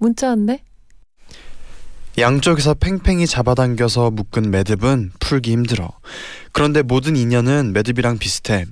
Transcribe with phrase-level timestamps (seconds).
[0.00, 0.62] 문자 왔네.
[2.18, 5.90] 양쪽에서 팽팽히 잡아당겨서 묶은 매듭은 풀기 힘들어.
[6.52, 8.64] 그런데 모든 인연은 매듭이랑 비슷해.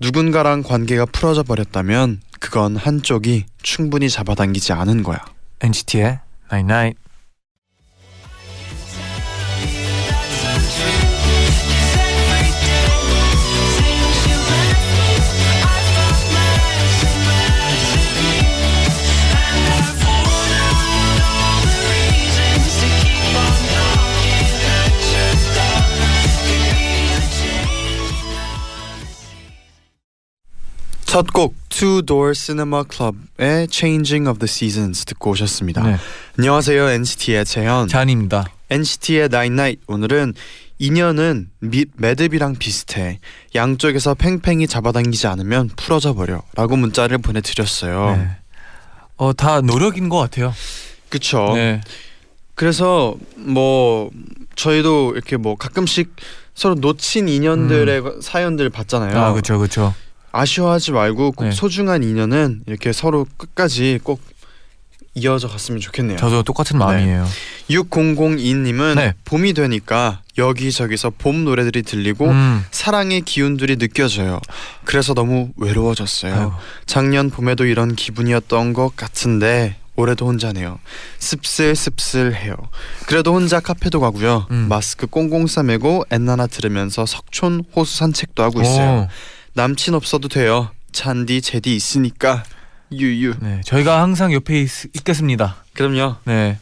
[0.00, 5.24] 누군가랑 관계가 풀어져 버렸다면 그건 한쪽이 충분히 잡아당기지 않은 거야.
[5.60, 6.20] NCT의
[6.52, 6.98] Night Night.
[31.12, 35.82] 첫곡 Two Door Cinema Club의 Changing of the Seasons 듣고 오셨습니다.
[35.82, 35.98] 네.
[36.38, 37.86] 안녕하세요 NCT의 재현.
[37.86, 38.46] 잔입니다.
[38.70, 40.32] NCT의 Nine Night 오늘은
[40.78, 43.18] 인연은 미, 매듭이랑 비슷해.
[43.54, 48.16] 양쪽에서 팽팽히 잡아당기지 않으면 풀어져 버려라고 문자를 보내드렸어요.
[48.16, 48.30] 네.
[49.16, 50.54] 어, 다 노력인 것 같아요.
[51.10, 51.52] 그쵸?
[51.54, 51.82] 네.
[52.54, 54.08] 그래서 뭐
[54.56, 56.16] 저희도 이렇게 뭐 가끔씩
[56.54, 59.18] 서로 놓친 인연들의 사연들 봤잖아요.
[59.18, 59.58] 아, 그렇죠.
[59.58, 59.94] 그렇죠.
[60.32, 61.50] 아쉬워하지 말고 꼭 네.
[61.52, 64.20] 소중한 인연은 이렇게 서로 끝까지 꼭
[65.14, 66.16] 이어져 갔으면 좋겠네요.
[66.16, 67.26] 저도 똑같은 마음이에요.
[67.68, 69.14] 6002님은 네.
[69.26, 72.64] 봄이 되니까 여기저기서 봄 노래들이 들리고 음.
[72.70, 74.40] 사랑의 기운들이 느껴져요.
[74.84, 76.34] 그래서 너무 외로워졌어요.
[76.34, 76.52] 아이고.
[76.86, 80.78] 작년 봄에도 이런 기분이었던 것 같은데 올해도 혼자네요.
[81.18, 82.56] 씁쓸씁쓸해요.
[83.06, 84.46] 그래도 혼자 카페도 가고요.
[84.50, 84.66] 음.
[84.70, 89.02] 마스크 꽁꽁 싸매고 엔나나 들으면서 석촌 호수 산책도 하고 있어요.
[89.02, 89.08] 오.
[89.54, 90.70] 남친 없어도 돼요.
[90.92, 92.44] 잔디 제디 있으니까
[92.90, 93.34] 유유.
[93.40, 93.60] 네.
[93.64, 95.56] 저희가 항상 옆에 있, 있겠습니다.
[95.74, 96.16] 그럼요.
[96.24, 96.58] 네.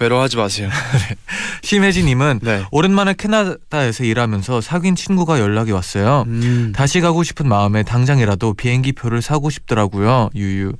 [0.00, 0.70] 외로워하지 마세요.
[1.62, 2.62] 심혜진님은 네.
[2.70, 6.24] 오랜만에 캐나다에서 일하면서 사귄 친구가 연락이 왔어요.
[6.28, 6.72] 음.
[6.74, 10.30] 다시 가고 싶은 마음에 당장이라도 비행기 표를 사고 싶더라고요.
[10.36, 10.74] 유유.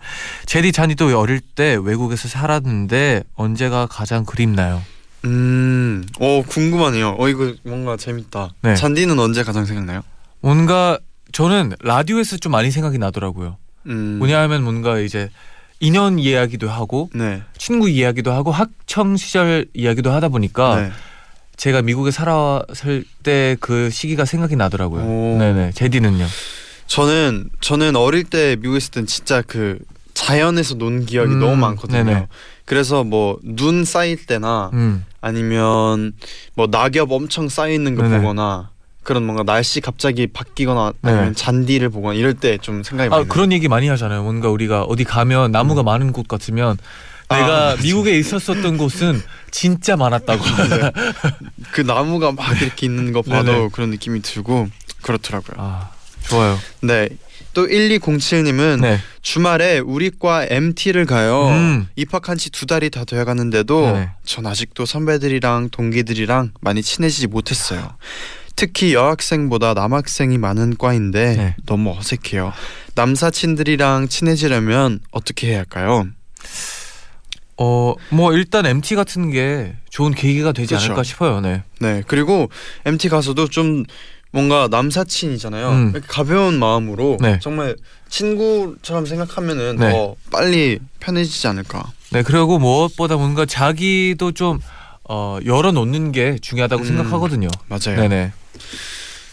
[0.46, 4.82] 제디 잔이도 어릴 때 외국에서 살았는데 언제가 가장 그립나요?
[5.24, 6.06] 음.
[6.20, 7.16] 어 궁금하네요.
[7.18, 8.50] 어 이거 뭔가 재밌다.
[8.62, 8.76] 네.
[8.76, 10.02] 잔디는 언제 가장 생각나요?
[10.40, 11.00] 뭔가
[11.32, 13.56] 저는 라디오에서 좀 많이 생각이 나더라고요.
[13.86, 14.16] 음.
[14.18, 15.30] 뭐냐하면 뭔가 이제
[15.80, 17.42] 인연 이야기도 하고 네.
[17.56, 20.90] 친구 이야기도 하고 학창 시절 이야기도 하다 보니까 네.
[21.56, 25.02] 제가 미국에 살았을 때그 시기가 생각이 나더라고요.
[25.02, 25.38] 오.
[25.38, 25.72] 네네.
[25.72, 26.26] 제디는요?
[26.86, 29.78] 저는 저는 어릴 때 미국에 있을 땐 진짜 그
[30.14, 32.04] 자연에서 논 기억이 음, 너무 많거든요.
[32.04, 32.26] 네네.
[32.64, 35.04] 그래서 뭐 눈 쌓일 때나 음.
[35.20, 36.12] 아니면
[36.54, 38.18] 뭐 낙엽 엄청 쌓여 있는 거 네네.
[38.18, 38.70] 보거나
[39.08, 41.32] 그런 뭔가 날씨 갑자기 바뀌거나 아니면 네.
[41.34, 43.26] 잔디를 보거나 이럴 때 좀 생각이 많이 아.
[43.26, 44.22] 그런 얘기 많이 하잖아요.
[44.22, 46.76] 뭔가 우리가 어디 가면 나무가 많은 곳 같으면
[47.28, 47.82] 아, 내가 맞아.
[47.82, 50.44] 미국에 있었었던 곳은 진짜 많았다고.
[50.68, 50.92] 네.
[51.72, 53.68] 그 나무가 막 이렇게 있는 거 봐도 네네.
[53.72, 54.68] 그런 느낌이 들고
[55.00, 55.56] 그렇더라고요.
[55.58, 55.88] 아
[56.28, 56.58] 좋아요.
[56.82, 57.08] 네.
[57.54, 58.98] 또 1207님은 네.
[59.22, 61.46] 주말에 우리과 MT를 가요.
[61.48, 61.88] 음.
[61.96, 64.10] 입학한 지 두 달이 다 돼가는데도 네네.
[64.26, 67.94] 전 아직도 선배들이랑 동기들이랑 많이 친해지지 못했어요.
[68.58, 71.56] 특히 여학생보다 남학생이 많은 과인데 네.
[71.64, 72.52] 너무 어색해요.
[72.96, 76.08] 남사친들이랑 친해지려면 어떻게 해야 할까요?
[77.56, 80.86] 어 뭐 일단 MT 같은 게 좋은 계기가 되지 그쵸.
[80.86, 81.40] 않을까 싶어요.
[81.40, 81.62] 네.
[81.78, 82.02] 네.
[82.08, 82.50] 그리고
[82.84, 83.84] MT 가서도 좀
[84.32, 85.70] 뭔가 남사친이잖아요.
[85.70, 85.90] 음.
[85.94, 87.38] 이렇게 가벼운 마음으로 네.
[87.40, 87.76] 정말
[88.08, 89.92] 친구처럼 생각하면은 네.
[89.92, 91.92] 더 빨리 편해지지 않을까.
[92.10, 94.58] 네 그리고 무엇보다 뭔가 자기도 좀
[95.08, 96.86] 어, 열어놓는 게 중요하다고 음.
[96.88, 97.46] 생각하거든요.
[97.68, 98.00] 맞아요.
[98.00, 98.32] 네네.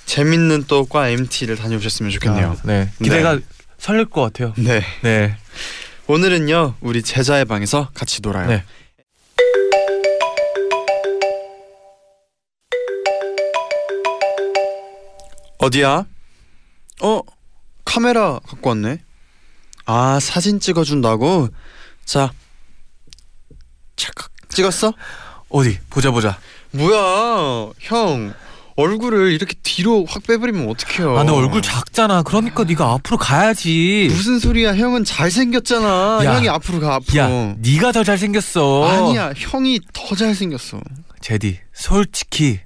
[0.05, 2.51] 재밌는 또 과 MT를 다녀오셨으면 좋겠네요.
[2.51, 2.91] 아, 네.
[3.01, 3.39] 기대가
[3.77, 4.53] 설렐 것 같아요.
[4.57, 4.81] 네.
[5.01, 5.35] 네.
[6.07, 8.47] 오늘은요 우리 제자의 방에서 같이 놀아요.
[8.47, 8.63] 네.
[15.59, 16.05] 어디야?
[17.01, 17.21] 어
[17.83, 18.99] 카메라 갖고 왔네.
[19.85, 21.49] 아 사진 찍어준다고?
[22.05, 22.31] 자,
[23.95, 24.93] 찰칵 찍었어?
[25.49, 26.39] 어디 보자 보자.
[26.71, 28.33] 뭐야 형
[28.77, 31.17] 얼굴을 이렇게 뒤로 확 빼버리면 어떡해요?
[31.17, 32.23] 아, 내 얼굴 작잖아.
[32.23, 34.07] 그러니까 네가 앞으로 가야지.
[34.11, 34.75] 무슨 소리야?
[34.75, 36.21] 형은 잘생겼잖아.
[36.25, 36.35] 야.
[36.35, 37.17] 형이 앞으로 가 앞으로.
[37.17, 38.89] 야, 네가 더 잘생겼어.
[39.07, 40.81] 아니야, 형이 더 잘생겼어.
[41.21, 42.59] 제디, 솔직히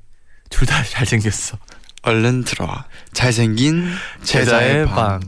[0.50, 1.57] 둘 다 잘생겼어.
[2.01, 2.85] 얼른 들어와.
[3.13, 3.91] 잘생긴
[4.23, 5.19] 제자의 방.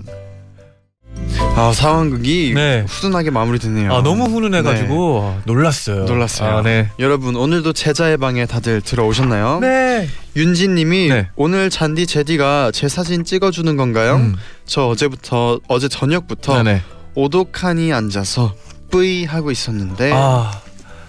[1.56, 2.86] 아 상황극이 네.
[2.88, 3.94] 후순하게 마무리되네요.
[3.94, 6.06] 아 너무 훈훈해가지고 놀랐어요.
[6.06, 6.58] 놀랐어요.
[6.58, 6.90] 아, 네.
[7.00, 9.60] 여러분 오늘도 제자의 방에 다들 들어오셨나요?
[9.60, 10.08] 네.
[10.36, 11.30] 윤지님이 네.
[11.36, 14.16] 오늘 잔디 제디가 제 사진 찍어주는 건가요?
[14.16, 14.36] 음.
[14.66, 16.82] 저 어제부터 어제 저녁부터 네네.
[17.16, 18.56] 오독하니 앉아서
[18.90, 20.62] 뿌이 하고 있었는데 아, 아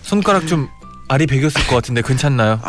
[0.02, 0.68] 손가락 좀
[1.08, 2.60] 알이 베겼을 것 같은데 괜찮나요?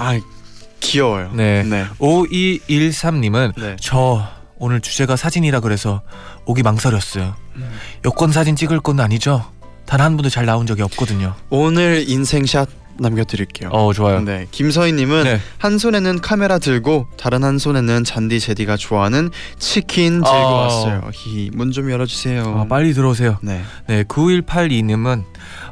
[0.79, 1.31] 귀여워요.
[1.33, 1.63] 네.
[1.63, 1.85] 네.
[1.97, 3.75] 5213님은 네.
[3.79, 4.27] 저
[4.63, 6.01] 오늘 주제가 사진이라 그래서
[6.45, 7.35] 오기 망설였어요.
[7.57, 7.69] 음.
[8.05, 9.43] 여권 사진 찍을 건 아니죠?
[9.85, 11.35] 단한 번도 잘 나온 적이 없거든요.
[11.49, 13.71] 오늘 인생샷 남겨드릴게요.
[13.73, 14.21] 어 좋아요.
[14.21, 15.39] 네, 김서희님은 네.
[15.57, 20.61] 한 손에는 카메라 들고 다른 한 손에는 잔디 제디가 좋아하는 치킨 들고 아.
[20.61, 21.01] 왔어요.
[21.53, 22.43] 문좀 열어주세요.
[22.59, 23.39] 아, 빨리 들어오세요.
[23.41, 23.61] 네.
[23.87, 25.23] 네, 9182님은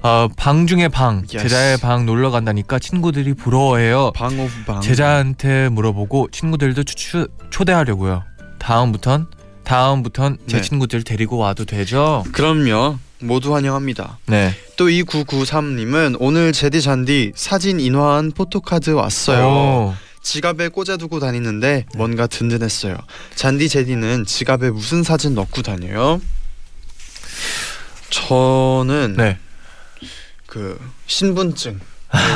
[0.03, 1.43] 어, 방 중에 방, Yes.
[1.43, 4.11] 재쟈의 방 놀러 간다니까 친구들이 부러워해요.
[4.15, 4.81] 방 of 방.
[4.81, 8.23] 재쟈한테 물어보고 친구들도 추, 초대하려고요.
[8.61, 9.25] 다음부턴
[9.63, 10.61] 다음부턴 제 네.
[10.61, 12.23] 친구들 데리고 와도 되죠?
[12.31, 12.99] 그럼요.
[13.19, 14.19] 모두 환영합니다.
[14.27, 14.53] 네.
[14.77, 19.47] 또 2993님은 오늘 제디 잔디 사진 인화한 photo card 왔어요.
[19.47, 19.93] 오.
[20.21, 22.95] 지갑에 꽂아두고 다니는데 뭔가 든든했어요.
[23.33, 26.21] 잔디 제디는 지갑에 무슨 사진 넣고 다녀요?
[28.11, 29.37] 저는 네.
[30.45, 31.79] 그 신분증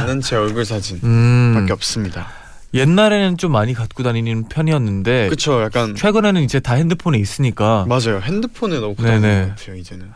[0.02, 1.68] 있는 제 얼굴 사진밖에 음.
[1.70, 2.45] 없습니다.
[2.76, 5.62] 옛날에는 좀 많이 갖고 다니는 편이었는데 그쵸?
[5.62, 8.20] 약간 최근에는 이제 다 핸드폰에 있으니까 맞아요.
[8.22, 9.22] 핸드폰에 넣고 네네.
[9.22, 9.76] 다니는 것 같아요.
[9.78, 10.12] 이제는.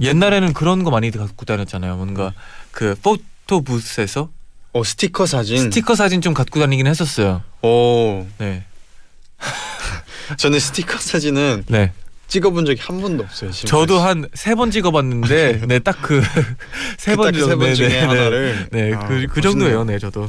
[0.00, 1.96] 옛날에는 그런 거 많이 갖고 다녔잖아요.
[1.96, 2.32] 뭔가
[2.72, 4.30] 그 포토 부스에서
[4.72, 5.58] 어 스티커 사진.
[5.58, 7.42] 스티커 사진 좀 갖고 다니긴 했었어요.
[7.62, 8.64] 오 네.
[10.36, 11.92] 저는 스티커 사진은 네.
[12.28, 13.50] 찍어본 적이 한 번도 없어요.
[13.52, 16.20] 저도 한 세 번 찍어봤는데 네 딱 그
[16.98, 19.84] 세번 그딱 세번 중에 하나를 네, 아, 그, 그 정도예요.
[19.84, 20.28] 네, 저도.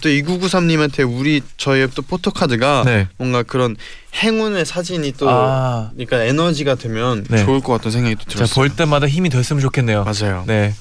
[0.00, 3.08] 또 2993님한테 우리 저희 또 포토카드가 네.
[3.18, 3.76] 뭔가 그런
[4.14, 7.44] 행운의 사진이 또 아, 그러니까 에너지가 되면 네.
[7.44, 8.54] 좋을 것 같다는 생각이 또 들었어요.
[8.54, 10.04] 볼 때마다 힘이 됐으면 좋겠네요.
[10.04, 10.44] 맞아요.
[10.46, 10.74] 네.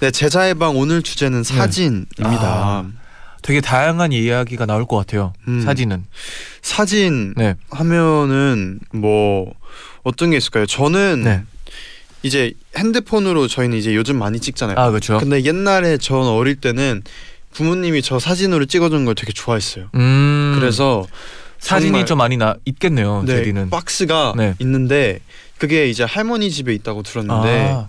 [0.00, 2.42] 네, 제자의 방 오늘 주제는 사진입니다.
[2.42, 2.86] 아,
[3.42, 5.32] 되게 다양한 이야기가 나올 것 같아요.
[5.48, 5.60] 음.
[5.62, 6.04] 사진은.
[6.62, 9.52] 사진 네, 하면은 뭐
[10.04, 10.66] 어떤 게 있을까요?
[10.66, 11.42] 저는 네.
[12.22, 14.76] 이제 핸드폰으로 저희는 이제 요즘 많이 찍잖아요.
[14.78, 15.18] 아 그렇죠.
[15.18, 17.02] 근데 옛날에 전 어릴 때는
[17.52, 19.90] 부모님이 저 사진으로 찍어준 걸 되게 좋아했어요.
[19.94, 21.06] 음, 그래서
[21.58, 23.22] 사진이 좀 많이 나 있겠네요.
[23.26, 23.70] 네, 제디는.
[23.70, 24.54] 박스가 네.
[24.60, 25.20] 있는데
[25.58, 27.88] 그게 이제 할머니 집에 있다고 들었는데 아,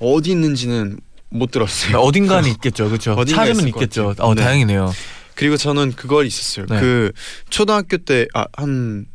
[0.00, 0.98] 어디 있는지는
[1.30, 1.98] 못 들었어요.
[1.98, 3.24] 어딘가는 있겠죠, 그렇죠.
[3.24, 4.14] 찾으면 있겠죠.
[4.18, 4.42] 어, 네.
[4.42, 4.92] 다행이네요.
[5.34, 6.66] 그리고 저는 그걸 있었어요.
[6.66, 6.80] 네.
[6.80, 7.12] 그
[7.50, 9.06] 초등학교 때아한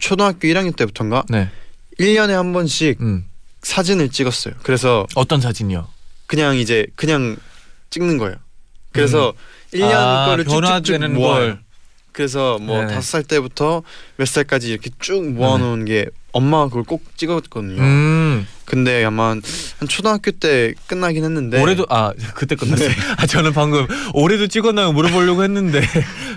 [0.00, 1.50] 초등학교 1학년 때부터인가 네,
[1.98, 3.24] 1년에 한 번씩 음,
[3.62, 4.54] 사진을 찍었어요.
[4.62, 5.86] 그래서 어떤 사진이요?
[6.26, 7.36] 그냥 이제 그냥
[7.90, 8.36] 찍는 거예요.
[8.92, 9.32] 그래서
[9.72, 11.40] 1년 아, 거를 쭉쭉쭉 모아요.
[11.40, 11.58] 걸.
[12.12, 12.94] 그래서 뭐 네네.
[12.94, 13.82] 다섯 살 때부터
[14.16, 17.80] 몇 살까지 이렇게 쭉 모아놓은 게 엄마가 그걸 꼭 찍었거든요.
[17.80, 19.42] 음, 근데 아마 한,
[19.78, 22.90] 한 초등학교 때 끝나긴 했는데 올해도 아 그때 끝났어요.
[23.16, 25.80] 아 저는 방금 올해도 찍었나요 물어보려고 했는데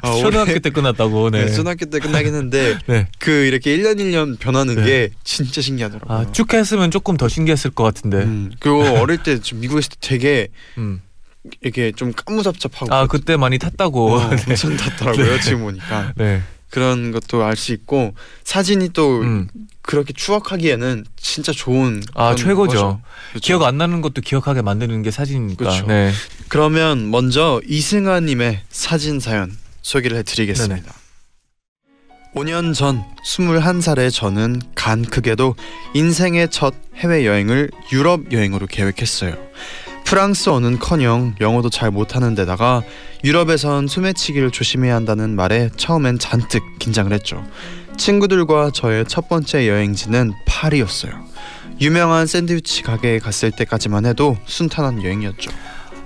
[0.03, 1.31] 아, 초등학교 때 끝났다고.
[1.31, 1.45] 네.
[1.45, 3.07] 네, 초등학교 때 끝나긴 했는데 네.
[3.17, 4.83] 그 이렇게 1년 1년 변하는 네.
[4.83, 6.15] 게 진짜 신기하더라고요.
[6.15, 8.17] 아, 쭉 했으면 조금 더 신기했을 것 같은데.
[8.17, 8.23] 음.
[8.23, 10.47] 음, 그리고 어릴 때좀 미국에 있을 때 되게
[11.61, 14.13] 이렇게 좀 까무잡잡하고 아 그때 많이 탔다고.
[14.13, 14.43] 어, 네.
[14.49, 15.39] 엄청 탔더라고요 네.
[15.39, 16.41] 지금 보니까 네.
[16.69, 19.47] 그런 것도 알 수 있고 사진이 또 음.
[19.81, 23.01] 그렇게 추억하기에는 진짜 좋은 아 최고죠.
[23.31, 23.39] 그렇죠.
[23.41, 25.57] 기억 안 나는 것도 기억하게 만드는 게 사진이니까.
[25.57, 25.85] 그렇죠.
[25.87, 26.11] 네.
[26.47, 30.93] 그러면 먼저 이승아님의 사진 사연 소개를 해드리겠습니다.
[32.35, 35.55] 5년 전 21살의 저는 간 크게도
[35.93, 39.35] 인생의 첫 해외 여행을 유럽 여행으로 계획했어요.
[40.11, 42.83] 프랑스어는커녕 영어도 잘 못하는 데다가
[43.23, 47.41] 유럽에선 소매치기를 조심해야 한다는 말에 처음엔 잔뜩 긴장을 했죠.
[47.97, 51.13] 친구들과 저의 첫 번째 여행지는 파리였어요.
[51.79, 55.49] 유명한 샌드위치 가게에 갔을 때까지만 해도 순탄한 여행이었죠.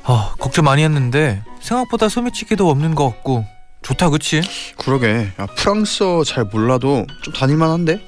[0.03, 3.43] 아 걱정 많이 했는데 생각보다 소매치기도 없는 것 같고
[3.81, 4.43] 좋다 그치?
[4.77, 7.99] 그러게 야, 프랑스어 잘 몰라도 좀 다닐만한데?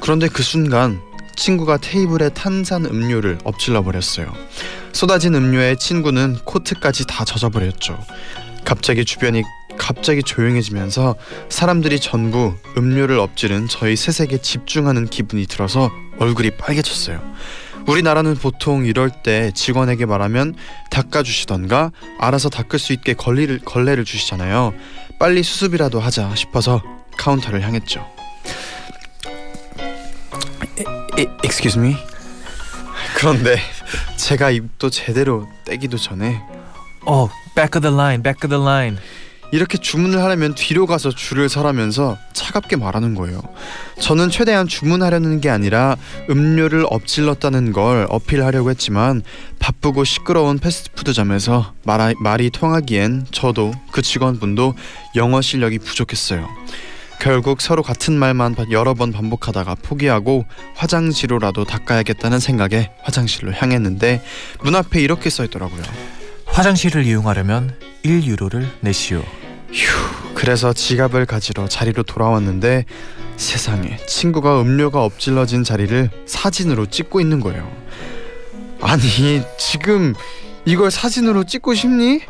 [0.00, 1.00] 그런데 그 순간
[1.34, 4.32] 친구가 테이블에 탄산 음료를 엎질러 버렸어요.
[4.92, 7.98] 쏟아진 음료에 친구는 코트까지 다 젖어 버렸죠.
[8.64, 9.42] 갑자기 주변이
[9.76, 11.16] 갑자기 조용해지면서
[11.48, 17.20] 사람들이 전부 음료를 엎지른 저희 셋에게 집중하는 기분이 들어서 얼굴이 빨개졌어요.
[17.86, 20.54] 우리나라는 보통 이럴 때 직원에게 말하면
[20.90, 24.72] 닦아주시던가 알아서 닦을 수 있게 걸리를, 걸레를 주시잖아요.
[25.18, 26.82] 빨리 수습이라도 하자 싶어서
[27.18, 28.06] 카운터를 향했죠.
[31.18, 31.96] 에, excuse me.
[33.16, 33.56] 그런데
[34.16, 36.42] 제가 입도 제대로 떼기도 전에
[37.06, 38.98] 어 back of the line, back of the line.
[39.52, 43.40] 이렇게 주문을 하려면 뒤로 가서 줄을 서라면서 차갑게 말하는 거예요.
[44.00, 45.96] 저는 최대한 주문하려는 게 아니라
[46.28, 49.22] 음료를 엎질렀다는 걸 어필하려고 했지만
[49.60, 54.74] 바쁘고 시끄러운 패스트푸드점에서 말, 말이 통하기엔 저도 그 직원분도
[55.14, 56.48] 영어 실력이 부족했어요.
[57.24, 64.22] 결국 서로 같은 말만 바- 여러 번 반복하다가 포기하고 화장지로라도 닦아야겠다는 생각에 화장실로 향했는데
[64.62, 65.80] 문 앞에 이렇게 써 있더라고요.
[66.44, 69.22] 화장실을 이용하려면 1유로를 내시오.
[69.72, 72.84] 휴, 그래서 지갑을 가지러 자리로 돌아왔는데
[73.38, 77.66] 세상에 친구가 음료가 엎질러진 자리를 사진으로 찍고 있는 거예요.
[78.82, 80.14] 아니 지금
[80.66, 82.20] 이걸 사진으로 찍고 싶니?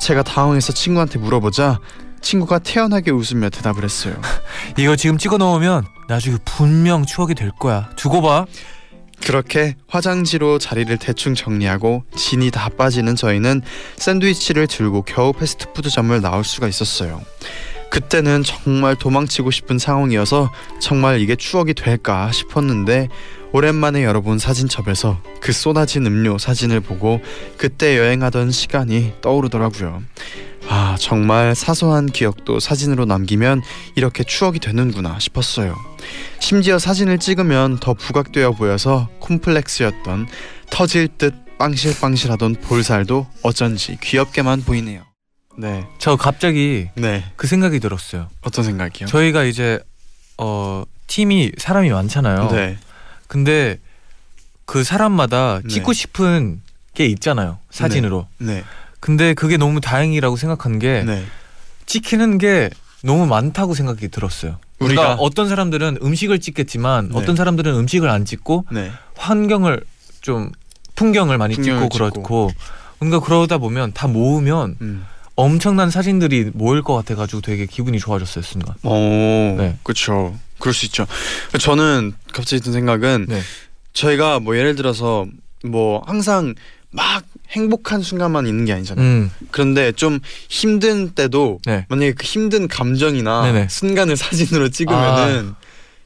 [0.00, 1.78] 제가 당황해서 친구한테 물어보자
[2.20, 4.20] 친구가 태연하게 웃으며 대답을 했어요.
[4.78, 7.90] 이거 지금 찍어 놓으면 나중에 분명 추억이 될 거야.
[7.96, 8.46] 두고 봐.
[9.22, 13.60] 그렇게 화장지로 자리를 대충 정리하고 진이 다 빠지는 저희는
[13.96, 17.20] 샌드위치를 들고 겨우 패스트푸드점을 나올 수가 있었어요.
[17.90, 20.50] 그때는 정말 도망치고 싶은 상황이어서
[20.80, 23.08] 정말 이게 추억이 될까 싶었는데
[23.52, 27.20] 오랜만에 열어본 사진첩에서 그 쏟아진 음료 사진을 보고
[27.56, 30.02] 그때 여행하던 시간이 떠오르더라고요.
[30.72, 33.60] 아 정말 사소한 기억도 사진으로 남기면
[33.96, 35.74] 이렇게 추억이 되는구나 싶었어요.
[36.38, 40.28] 심지어 사진을 찍으면 더 부각되어 보여서 콤플렉스였던
[40.70, 45.02] 터질 듯 빵실빵실하던 볼살도 어쩐지 귀엽게만 보이네요.
[45.58, 47.24] 네, 저 갑자기 네.
[47.34, 48.28] 그 생각이 들었어요.
[48.40, 49.08] 어떤 생각이요?
[49.08, 49.80] 저희가 이제
[50.38, 52.48] 어 팀이 사람이 많잖아요.
[52.52, 52.78] 네,
[53.26, 53.76] 근데
[54.66, 55.68] 그 사람마다 네.
[55.68, 56.62] 찍고 싶은
[56.94, 57.58] 게 있잖아요.
[57.70, 58.28] 사진으로.
[58.38, 58.62] 네,
[59.00, 61.24] 근데 그게 너무 다행이라고 생각한 게 네.
[61.86, 62.70] 찍히는 게
[63.02, 64.58] 너무 많다고 생각이 들었어요.
[64.78, 67.18] 우리가- 그러니까 어떤 사람들은 음식을 찍겠지만 네.
[67.18, 69.82] 어떤 사람들은 음식을 안 찍고 네, 환경을
[70.20, 70.50] 좀
[70.96, 71.98] 풍경을 많이 풍경을 찍고 찍고.
[72.12, 72.50] 그렇고
[72.98, 75.06] 그러니까 그러다 보면 다 모으면 음.
[75.34, 78.74] 엄청난 사진들이 모일 것 같아가지고 되게 기분이 좋아졌어요 순간.
[78.82, 78.90] 오,
[79.56, 79.78] 네.
[79.82, 80.36] 그렇죠.
[80.58, 81.06] 그럴 수 있죠.
[81.58, 83.40] 저는 갑자기 든 생각은 네.
[83.94, 85.26] 저희가 뭐 예를 들어서
[85.64, 86.54] 뭐 항상
[86.90, 89.04] 막 행복한 순간만 있는 게 아니잖아요.
[89.04, 90.18] 음, 그런데 좀
[90.48, 91.86] 힘든 때도 네.
[91.88, 93.68] 만약에 그 힘든 감정이나 네네.
[93.68, 95.54] 순간을 사진으로 찍으면은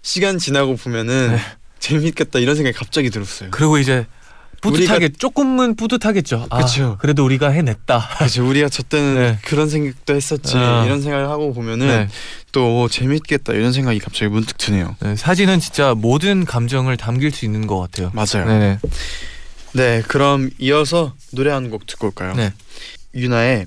[0.03, 1.38] 시간 지나고 보면은 네.
[1.79, 3.50] 재밌겠다 이런 생각이 갑자기 들었어요.
[3.50, 4.07] 그리고 이제
[4.62, 6.47] 뿌듯하게 조금은 뿌듯하겠죠.
[6.49, 6.97] 아, 그쵸.
[6.99, 8.09] 그래도 우리가 해냈다.
[8.17, 9.38] 그래서 우리가 저 때는 네.
[9.45, 10.85] 그런 생각도 했었지 아.
[10.87, 12.09] 이런 생각을 하고 보면은 네.
[12.53, 14.97] 또 오, 재밌겠다 이런 생각이 갑자기 문득 드네요.
[15.00, 18.11] 네, 사진은 진짜 모든 감정을 담길 수 있는 것 같아요.
[18.14, 18.47] 맞아요.
[18.47, 18.79] 네네.
[19.75, 22.35] 네, 그럼 이어서 노래 한 곡 듣고 올까요?
[22.35, 22.52] 네.
[23.14, 23.66] 유나의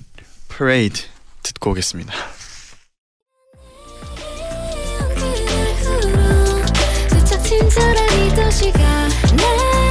[0.49, 1.03] Parade
[1.43, 2.13] 듣고 오겠습니다.
[7.43, 9.86] 친절한 이 도시가 날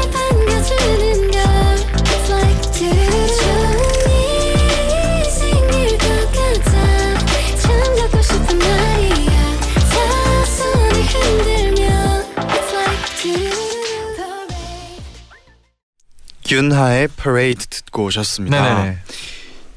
[16.50, 18.62] 윤하의 Parade 듣고 오셨습니다.
[18.62, 18.98] 네네네.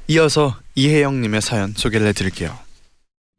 [0.08, 2.58] 이어서 이혜영님의 사연 소개를 해드릴게요.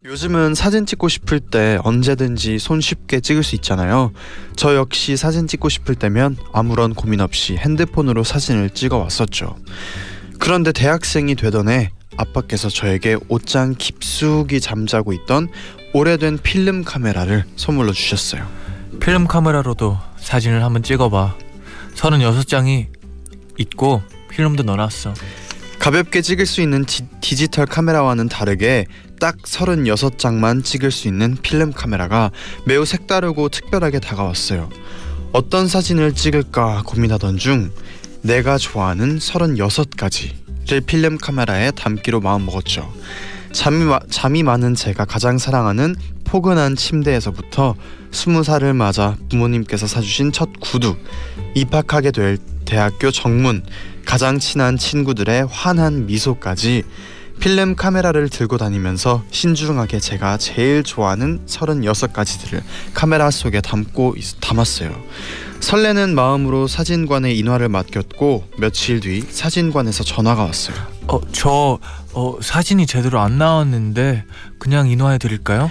[0.05, 4.13] 요즘은 사진 찍고 싶을 때 언제든지 손 쉽게 찍을 수 있잖아요.
[4.57, 9.57] 저 역시 사진 찍고 싶을 때면 아무런 고민 없이 핸드폰으로 사진을 찍어 왔었죠.
[10.39, 15.49] 그런데 대학생이 되던 해 아빠께서 저에게 옷장 깊숙이 잠자고 있던
[15.93, 18.49] 오래된 필름 카메라를 선물로 주셨어요.
[19.01, 21.37] 필름 카메라로도 사진을 한번 찍어봐.
[21.95, 23.00] 36장이
[23.59, 25.15] 있고 필름도 넣어놨어.
[25.79, 28.87] 가볍게 찍을 수 있는 디, 디지털 카메라와는 다르게
[29.19, 32.31] 딱 36장만 찍을 수 있는 필름 카메라가
[32.67, 34.69] 매우 색다르고 특별하게 다가왔어요.
[35.33, 37.71] 어떤 사진을 찍을까 고민하던 중
[38.23, 42.93] 내가 좋아하는 36가지를 필름 카메라에 담기로 마음먹었죠.
[43.53, 47.75] 잠이, 마- 잠이 많은 제가 가장 사랑하는 포근한 침대에서부터
[48.13, 50.97] 20살을 맞아 부모님께서 사주신 첫 구두
[51.55, 53.63] 입학하게 될 대학교 정문
[54.05, 56.85] 가장 친한 친구들의 환한 미소까지
[57.41, 62.63] 필름 카메라를 들고 다니면서 신중하게 제가 제일 좋아하는 36가지들을
[62.93, 64.95] 카메라 속에 담고 있- 담았어요.
[65.61, 70.77] 설레는 마음으로 사진관에 인화를 맡겼고 며칠 뒤 사진관에서 전화가 왔어요.
[71.09, 71.79] 어, 저
[72.13, 74.25] 어, 사진이 제대로 안 나왔는데
[74.59, 75.71] 그냥 인화해 드릴까요?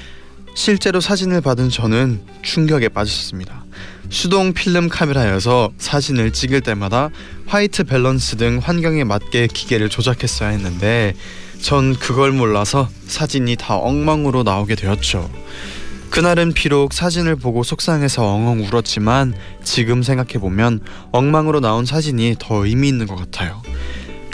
[0.56, 3.64] 실제로 사진을 받은 저는 충격에 빠졌습니다.
[4.10, 7.10] 수동 필름 카메라여서 사진을 찍을 때마다
[7.46, 11.14] 화이트 밸런스 등 환경에 맞게 기계를 조작했어야 했는데
[11.62, 15.30] 전 그걸 몰라서 사진이 다 엉망으로 나오게 되었죠.
[16.10, 20.80] 그날은 비록 사진을 보고 속상해서 엉엉 울었지만 지금 생각해 보면
[21.12, 23.62] 엉망으로 나온 사진이 더 의미 있는 것 같아요.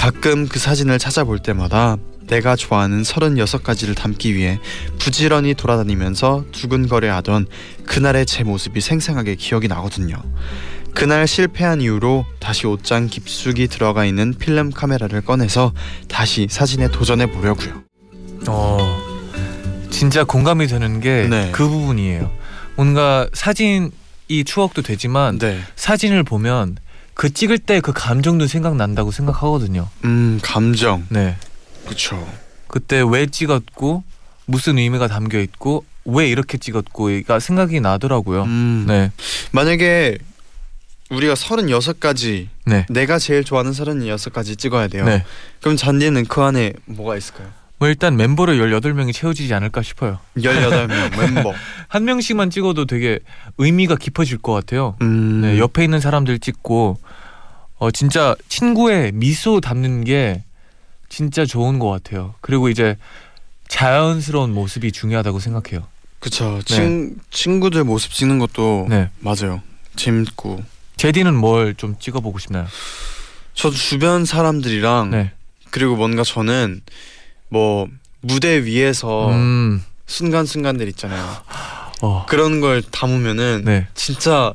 [0.05, 1.97] 가끔 그 사진을 찾아볼 때마다
[2.27, 4.59] 내가 좋아하는 36가지를 담기 위해
[4.99, 7.47] 부지런히 돌아다니면서 두근거려하던
[7.87, 10.15] 그날의 제 모습이 생생하게 기억이 나거든요.
[10.93, 15.73] 그날 실패한 이후로 다시 옷장 깊숙이 들어가 있는 필름 카메라를 꺼내서
[16.07, 17.81] 다시 사진에 도전해 보려고요.
[18.47, 19.01] 어
[19.89, 21.51] 진짜 공감이 되는 게그 네.
[21.51, 22.31] 부분이에요.
[22.75, 23.89] 뭔가 사진
[24.27, 25.61] 이 추억도 되지만 네.
[25.75, 26.77] 사진을 보면
[27.15, 29.87] 그 찍을 때 그 감정도 생각난다고 생각하거든요.
[30.03, 31.05] 음, 감정.
[31.09, 31.35] 네.
[31.87, 32.25] 그쵸.
[32.67, 34.03] 그때 왜 찍었고
[34.45, 38.43] 무슨 의미가 담겨 있고 왜 이렇게 찍었고가 생각이 나더라고요.
[38.43, 39.11] 음, 네.
[39.51, 40.17] 만약에
[41.09, 42.85] 우리가 36가지 네.
[42.89, 45.05] 내가 제일 좋아하는 36가지 찍어야 돼요.
[45.05, 45.23] 네.
[45.61, 47.47] 그럼 잔디는 그 안에 뭐가 있을까요?
[47.77, 50.19] 뭐 일단 멤버로 18명이 채워지지 않을까 싶어요.
[50.37, 51.53] 18명 멤버.
[51.87, 53.19] 한 명씩만 찍어도 되게
[53.57, 54.95] 의미가 깊어질 것 같아요.
[55.01, 55.41] 음.
[55.41, 56.97] 네, 옆에 있는 사람들 찍고
[57.77, 60.43] 어 진짜 친구의 미소 담는 게
[61.09, 62.33] 진짜 좋은 것 같아요.
[62.41, 62.95] 그리고 이제
[63.67, 65.85] 자연스러운 모습이 중요하다고 생각해요.
[66.19, 66.59] 그쵸.
[66.65, 69.09] 친, 친구들 모습 찍는 것도 네.
[69.19, 69.61] 맞아요.
[69.95, 70.63] 재밌고.
[70.97, 72.67] 제디는 뭘 좀 찍어보고 싶나요?
[73.53, 75.31] 저도 주변 사람들이랑 네.
[75.71, 76.81] 그리고 뭔가 저는
[77.49, 77.87] 뭐
[78.21, 79.83] 무대 위에서 음.
[80.07, 81.25] 순간순간들 있잖아요.
[82.01, 82.25] 어.
[82.27, 83.87] 그런 걸 담으면은 네.
[83.95, 84.53] 진짜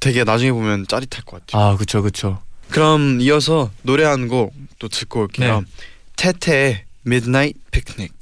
[0.00, 1.62] 되게 나중에 보면 짜릿할 것 같아요.
[1.62, 2.40] 아, 그쵸, 그쵸.
[2.70, 5.60] 그럼 이어서 노래 한 곡 또 듣고 올게요.
[5.60, 5.66] 네.
[6.16, 8.12] 테테의 Midnight Picnic.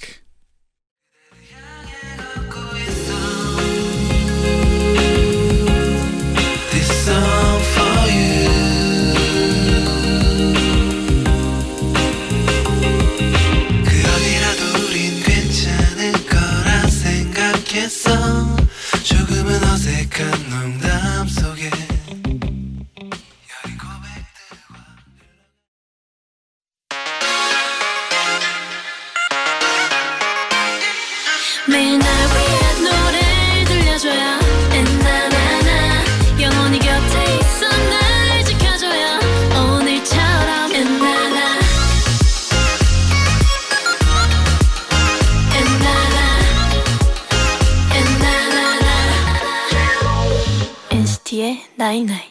[51.94, 52.22] night night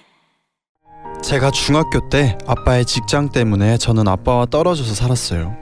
[1.23, 5.55] 제가 중학교 때 아빠의 직장 때문에 저는 아빠와 떨어져서 살았어요.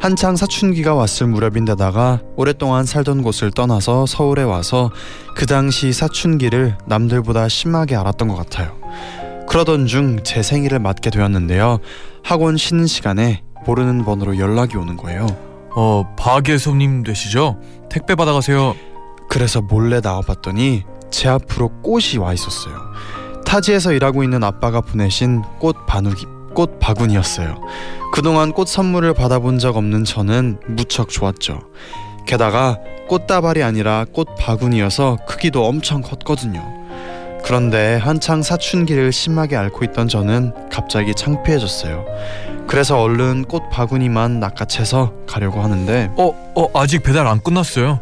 [0.00, 4.90] 한창 사춘기가 왔을 무렵인데다가 오랫동안 살던 곳을 떠나서 서울에 와서
[5.36, 8.74] 그 당시 사춘기를 남들보다 심하게 앓았던 것 같아요.
[9.48, 11.78] 그러던 중 제 생일을 맞게 되었는데요.
[12.24, 15.26] 학원 쉬는 시간에 모르는 번호로 연락이 오는 거예요.
[15.76, 17.58] 어, 박예 손님 되시죠?
[17.90, 18.74] 택배 받아가세요.
[19.28, 22.74] 그래서 몰래 나와봤더니 제 앞으로 꽃이 와 있었어요.
[23.52, 27.60] 타지에서 일하고 있는 아빠가 보내신 꽃 바누기 꽃 바구니였어요.
[28.10, 31.60] 그동안 꽃 선물을 받아본 적 없는 저는 무척 좋았죠.
[32.26, 36.66] 게다가 꽃다발이 아니라 꽃 바구니여서 크기도 엄청 컸거든요.
[37.44, 42.06] 그런데 한창 사춘기를 심하게 앓고 있던 저는 갑자기 창피해졌어요.
[42.66, 48.00] 그래서 얼른 꽃 바구니만 낚아채서 가려고 하는데 어, 어, 아직 배달 안 끝났어요.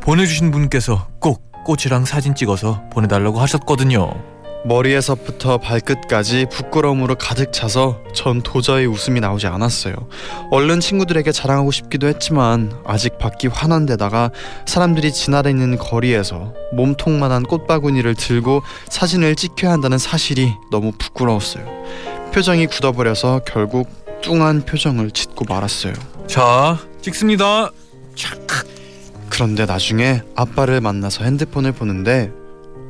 [0.00, 4.35] 보내주신 분께서 꼭 꽃이랑 사진 찍어서 보내달라고 하셨거든요.
[4.66, 9.94] 머리에서부터 발끝까지 부끄러움으로 가득 차서 전 도저히 웃음이 나오지 않았어요.
[10.50, 14.30] 얼른 친구들에게 자랑하고 싶기도 했지만 아직 받기 화난 데다가
[14.66, 21.64] 사람들이 지나다니는 거리에서 몸통만한 꽃바구니를 들고 사진을 찍혀야 한다는 사실이 너무 부끄러웠어요.
[22.32, 23.88] 표정이 굳어버려서 결국
[24.22, 25.94] 뚱한 표정을 짓고 말았어요.
[26.26, 27.70] 자, 찍습니다.
[29.28, 32.32] 그런데 나중에 아빠를 만나서 핸드폰을 보는데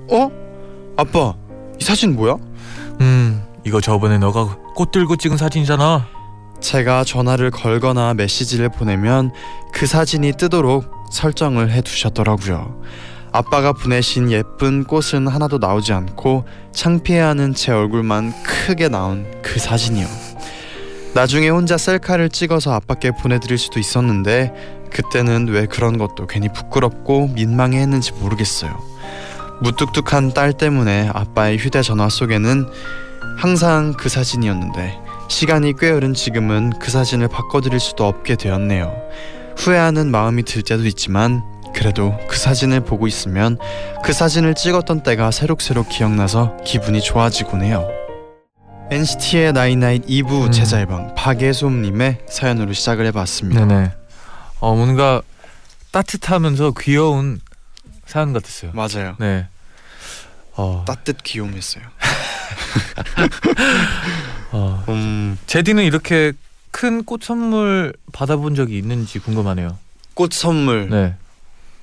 [0.08, 0.30] 어?
[0.96, 1.34] 아빠
[1.80, 2.36] 이 사진 뭐야?
[3.00, 6.06] 음, 이거 저번에 너가 꽃 들고 찍은 사진이잖아.
[6.60, 9.30] 제가 전화를 걸거나 메시지를 보내면
[9.72, 12.82] 그 사진이 뜨도록 설정을 해 두셨더라고요.
[13.32, 20.06] 아빠가 보내신 예쁜 꽃은 하나도 나오지 않고 창피해하는 제 얼굴만 크게 나온 그 사진이요.
[21.14, 24.52] 나중에 혼자 셀카를 찍어서 아빠께 보내드릴 수도 있었는데
[24.90, 28.78] 그때는 왜 그런 것도 괜히 부끄럽고 민망해했는지 모르겠어요.
[29.60, 32.68] 무뚝뚝한 딸 때문에 아빠의 휴대전화 속에는
[33.38, 38.94] 항상 그 사진이었는데 시간이 꽤 흐른 지금은 그 사진을 바꿔드릴 수도 없게 되었네요.
[39.56, 41.42] 후회하는 마음이 들 때도 있지만
[41.74, 43.58] 그래도 그 사진을 보고 있으면
[44.04, 47.86] 그 사진을 찍었던 때가 새록새록 기억나서 기분이 좋아지곤 해요.
[48.90, 50.52] NCT의 나인나잇 2부 음.
[50.52, 53.64] 제자의 방 박예솜님의 사연으로 시작을 해봤습니다.
[53.66, 53.92] 네네.
[54.60, 55.22] 어, 뭔가
[55.90, 57.40] 따뜻하면서 귀여운
[58.06, 58.70] 사연 같았어요.
[58.72, 59.16] 맞아요.
[59.18, 59.46] 네.
[60.54, 61.84] 어, 따뜻 귀요했어요.
[64.52, 66.32] 어, 음, 제디는 이렇게
[66.70, 69.78] 큰 꽃 선물 받아본 적이 있는지 궁금하네요.
[70.14, 71.14] 꽃 선물 네.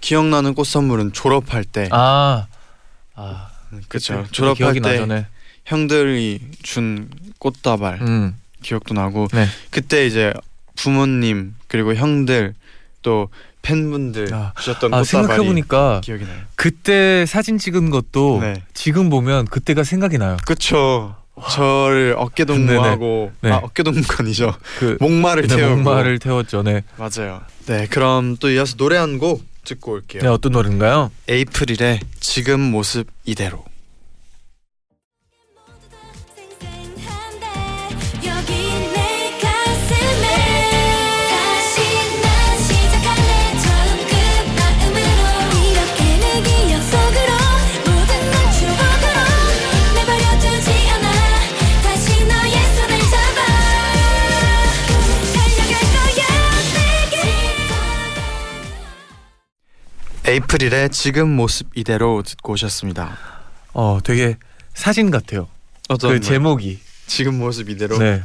[0.02, 2.48] 기억나는 꽃 선물은 졸업할 때 아,
[3.16, 3.50] 아,
[3.90, 5.28] 그쵸 그때 졸업할 기억이 때 나전에.
[5.66, 7.10] 형들이 준
[7.40, 9.48] 꽃다발 음, 기억도 나고 네.
[9.72, 10.34] 그때 이제
[10.76, 12.54] 부모님 그리고 형들
[13.04, 13.30] 또
[13.62, 16.38] 팬분들 아, 주셨던 아 꽃다발이 생각해 보니까 기억이 나요.
[16.56, 18.64] 그때 사진 찍은 것도 네.
[18.74, 20.38] 지금 보면 그때가 생각이 나요.
[20.48, 21.16] 그쵸.
[21.52, 23.52] 저를 어깨 동무하고 네.
[23.52, 24.54] 아 어깨 동무건이죠.
[24.80, 26.64] 그 목마를 네, 태우고 목마를 태웠죠.
[26.64, 26.84] 네.
[26.98, 27.42] 맞아요.
[27.66, 30.22] 네 그럼 또 이어서 노래 한 곡 듣고 올게요.
[30.22, 31.10] 네, 어떤 노래인가요?
[31.30, 33.64] 에이프릴의 지금 모습 이대로.
[60.34, 63.16] 에이프릴의 지금 모습 이대로 듣고 오셨습니다.
[63.74, 64.38] 어, 되게
[64.74, 65.48] 사진 같아요.
[65.90, 66.22] 어떤 그 말?
[66.22, 66.80] 제목이.
[67.06, 68.00] 지금 모습 이대로.
[68.00, 68.24] 네.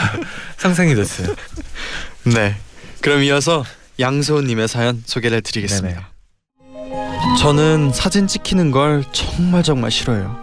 [0.56, 1.34] 상상이 됐어요.
[2.34, 2.56] 네.
[3.02, 3.62] 그럼 이어서
[3.98, 6.08] 양소은 님의 사연 소개를 해드리겠습니다.
[7.38, 10.38] 저는 사진 찍히는 걸 정말 정말 싫어해요.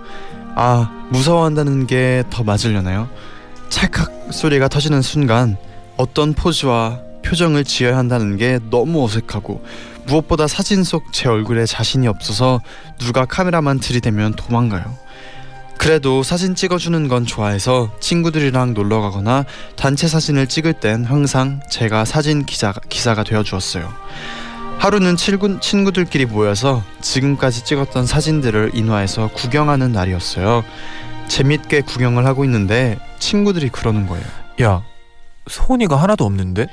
[0.55, 3.09] 아 무서워한다는 게 더 맞으려나요?
[3.69, 5.57] 찰칵 소리가 터지는 순간
[5.97, 9.65] 어떤 포즈와 표정을 지어야 한다는 게 너무 어색하고
[10.07, 12.61] 무엇보다 사진 속 제 얼굴에 자신이 없어서
[12.99, 14.95] 누가 카메라만 들이대면 도망가요.
[15.77, 22.45] 그래도 사진 찍어주는 건 좋아해서 친구들이랑 놀러 가거나 단체 사진을 찍을 땐 항상 제가 사진
[22.45, 23.93] 기자, 기사가 되어 주었어요.
[24.79, 30.63] 하루는 친구, 친구들끼리 모여서 지금까지 찍었던 사진들을 인화해서 구경하는 날이었어요.
[31.27, 34.25] 재밌게 구경을 하고 있는데 친구들이 그러는 거예요.
[34.61, 34.83] 야,
[35.47, 36.67] 소은이가 하나도 없는데?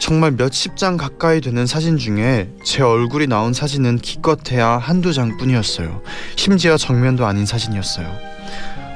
[0.00, 6.02] 정말 몇십 장 가까이 되는 사진 중에 제 얼굴이 나온 사진은 기껏해야 한두 장뿐이었어요.
[6.36, 8.10] 심지어 정면도 아닌 사진이었어요.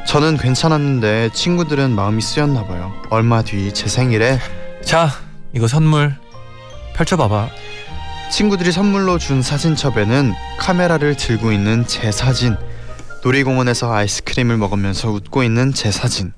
[0.06, 2.92] 저는 괜찮았는데 친구들은 마음이 쓰였나 봐요.
[3.10, 4.38] 얼마 뒤 제 생일에
[4.82, 5.10] 자,
[5.52, 6.14] 이거 선물
[6.96, 7.48] 펼쳐 봐봐.
[8.30, 12.56] 친구들이 선물로 준 사진첩에는 카메라를 들고 있는 제 사진,
[13.22, 16.32] 놀이공원에서 아이스크림을 먹으면서 웃고 있는 제 사진,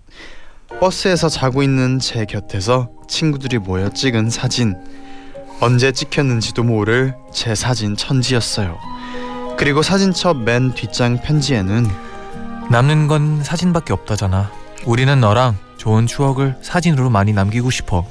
[0.81, 4.75] 버스에서 자고 있는 제 곁에서 친구들이 모여 찍은 사진,
[5.61, 8.79] 언제 찍혔는지도 모를 제 사진 천지였어요.
[9.57, 11.87] 그리고 사진첩 맨 뒷장 편지에는
[12.71, 14.51] 남는 건 사진밖에 없다잖아.
[14.85, 18.07] 우리는 너랑 좋은 추억을 사진으로 많이 남기고 싶어.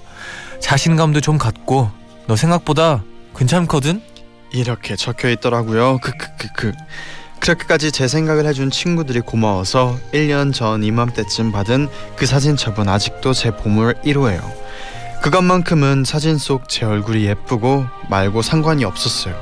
[0.59, 1.91] 자신감도 좀 갖고
[2.27, 3.03] 너 생각보다
[3.35, 4.01] 괜찮거든?
[4.51, 5.99] 이렇게 적혀 있더라고요.
[5.99, 6.71] 크크크크.
[7.45, 13.93] 그렇게까지 제 생각을 해준 친구들이 고마워서 1년 전 이맘때쯤 받은 그 사진첩은 아직도 제 보물
[14.03, 14.41] 1호예요.
[15.21, 19.35] 그것만큼은 사진 속 제 얼굴이 예쁘고 말고 상관이 없었어요.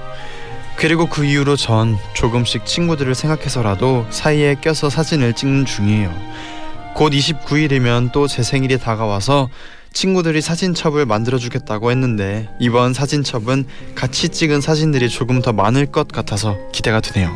[0.76, 6.14] 그리고 그 이후로 전 조금씩 친구들을 생각해서라도 사이에 껴서 사진을 찍는 중이에요.
[6.96, 9.48] 곧 29일이면 또 제 생일이 다가와서
[9.94, 17.00] 친구들이 사진첩을 만들어주겠다고 했는데 이번 사진첩은 같이 찍은 사진들이 조금 더 많을 것 같아서 기대가
[17.00, 17.32] 되네요.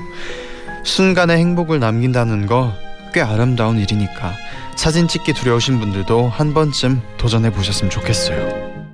[0.92, 2.74] 순간의 행복을 남긴다는 거
[3.14, 4.34] 꽤 아름다운 일이니까
[4.76, 8.86] 사진 찍기 두려우신 분들도 한 번쯤 도전해 보셨으면 좋겠어요.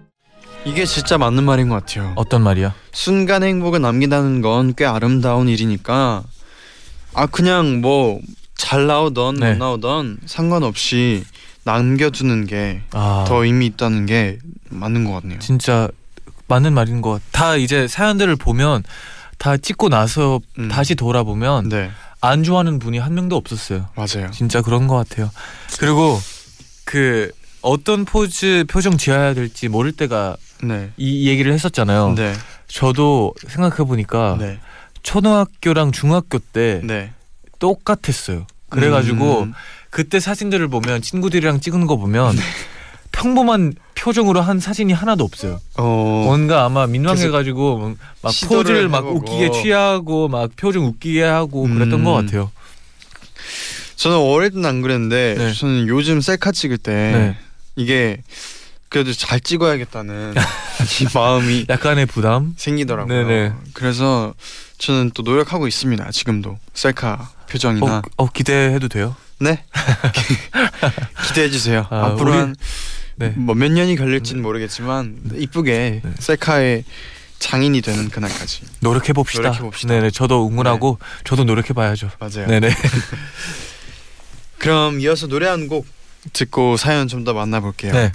[0.66, 2.14] 이게 진짜 맞는 말인 것 같아요.
[2.16, 2.74] 어떤 말이야?
[2.94, 6.24] 순간의 행복을 남긴다는 건 꽤 아름다운 일이니까
[7.16, 8.20] 아 그냥 뭐
[8.56, 9.54] 잘 나오던 네.
[9.54, 11.24] 못 나오던 상관없이
[11.66, 14.38] 남겨두는 게더 아, 의미 있다는 게
[14.70, 15.40] 맞는 것 같네요.
[15.40, 15.90] 진짜
[16.48, 17.24] 맞는 말인 것 같아.
[17.32, 18.84] 다 이제 사연들을 보면
[19.44, 20.70] 다 찍고 나서 음.
[20.70, 21.92] 다시 돌아보면 네
[22.24, 23.90] 안 좋아하는 분이 한 명도 없었어요.
[23.96, 24.32] 맞아요.
[24.32, 25.30] 진짜 그런 것 같아요.
[25.78, 26.18] 그리고
[26.86, 27.30] 그
[27.62, 30.92] 어떤 포즈 표정 지어야 될지 모를 때가 네.
[30.96, 32.14] 이 얘기를 했었잖아요.
[32.16, 32.34] 네.
[32.68, 34.58] 저도 생각해 보니까 네.
[35.04, 37.12] 초등학교랑 중학교 때 네.
[37.60, 38.48] 똑같았어요.
[38.70, 39.54] 그래가지고 음,
[39.90, 42.42] 그때 사진들을 보면 친구들이랑 찍은 거 보면 네.
[43.14, 45.62] 평범한 표정으로 한 사진이 하나도 없어요.
[45.78, 45.84] 어.
[46.26, 49.20] 뭔가 아마 민망해가지고 막 포즈를 막 해보고.
[49.20, 52.04] 웃기게 취하고 막 표정 웃기게 하고 그랬던 음.
[52.04, 52.52] 것 같아요.
[53.96, 55.54] 저는 어릴 때는 안 그랬는데 네.
[55.54, 57.38] 저는 요즘 셀카 찍을 때 네.
[57.78, 58.22] 이게
[58.90, 60.34] 그래도 잘 찍어야겠다는
[61.02, 62.54] 이 마음이 약간의 부담.
[62.58, 63.26] 생기더라고요.
[63.28, 63.54] 네네.
[63.74, 64.34] 그래서
[64.80, 66.12] 저는 또 노력하고 있습니다.
[66.12, 69.16] 지금도 셀카 표정이나 어, 어 기대해도 돼요?
[69.40, 69.64] 네
[71.28, 71.86] 기대해 주세요.
[71.90, 72.56] 아, 앞으로 우리- 한
[73.16, 73.30] 네.
[73.30, 76.12] 뭐몇 년이 걸릴지는 모르겠지만 이쁘게 네.
[76.20, 76.84] 셀카의
[77.40, 79.42] 장인이 되는 그날까지 노력해 봅시다.
[79.44, 79.94] 노력해 봅시다.
[79.94, 80.00] 네.
[80.00, 80.12] 네네.
[80.12, 82.10] 저도 응원하고 저도 노력해 봐야죠.
[82.20, 82.48] 맞아요.
[82.48, 82.70] 네네.
[84.60, 85.86] 그럼 이어서 노래 한 곡
[86.32, 87.92] 듣고 사연 좀 더 만나볼게요.
[87.92, 88.12] 네.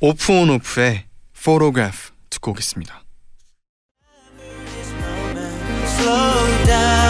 [0.00, 1.04] 오프온 오프의
[1.36, 3.02] Photograph 듣고 오겠습니다.
[5.84, 7.08] Slow down.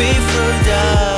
[0.00, 1.13] Everything